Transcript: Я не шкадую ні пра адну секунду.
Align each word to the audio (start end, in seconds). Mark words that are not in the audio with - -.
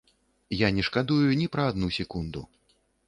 Я 0.61 0.71
не 0.77 0.85
шкадую 0.87 1.37
ні 1.41 1.47
пра 1.57 1.67
адну 1.73 1.93
секунду. 1.99 2.47